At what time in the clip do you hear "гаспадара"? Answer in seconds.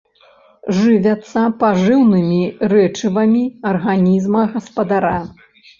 4.57-5.19